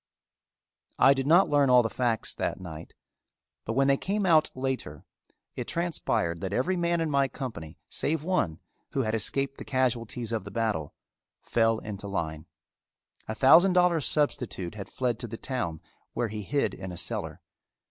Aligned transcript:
I 0.97 1.13
did 1.13 1.27
not 1.27 1.47
learn 1.47 1.69
all 1.69 1.83
the 1.83 1.87
facts 1.91 2.33
that 2.33 2.59
night, 2.59 2.95
but 3.65 3.73
when 3.73 3.87
they 3.87 3.97
came 3.97 4.25
out 4.25 4.49
later, 4.55 5.05
it 5.55 5.67
transpired 5.67 6.41
that 6.41 6.53
every 6.53 6.75
man 6.75 7.01
in 7.01 7.11
my 7.11 7.27
company, 7.27 7.77
save 7.87 8.23
one, 8.23 8.59
who 8.93 9.01
had 9.03 9.13
escaped 9.13 9.59
the 9.59 9.63
casualties 9.63 10.31
of 10.31 10.43
the 10.43 10.49
battle, 10.49 10.95
fell 11.43 11.77
into 11.77 12.07
line. 12.07 12.47
A 13.27 13.35
thousand 13.35 13.73
dollar 13.73 14.01
substitute 14.01 14.73
had 14.73 14.89
fled 14.89 15.19
to 15.19 15.27
the 15.27 15.37
town 15.37 15.81
where 16.13 16.29
he 16.29 16.41
hid 16.41 16.73
in 16.73 16.91
a 16.91 16.97
cellar. 16.97 17.39